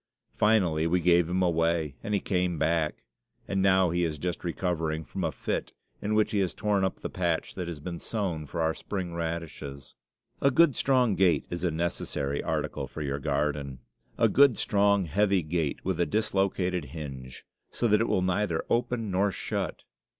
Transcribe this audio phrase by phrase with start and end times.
[0.33, 3.03] Finally we gave him away, and he came back;
[3.47, 6.95] and now he is just recovering from a fit, in which he has torn up
[7.01, 9.93] the patch that has been sown for our spring radishes.
[10.41, 13.77] A good, strong gate is a necessary article for your garden.
[14.17, 19.11] A good, strong, heavy gate, with a dislocated hinge, so that it will neither open
[19.11, 19.83] nor shut.